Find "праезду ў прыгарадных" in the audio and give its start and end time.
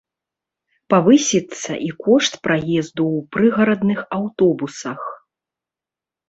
2.47-3.99